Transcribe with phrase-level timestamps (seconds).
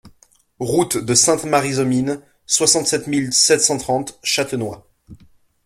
[0.59, 4.89] Route de Sainte-Marie-aux-Mines, soixante-sept mille sept cent trente Châtenois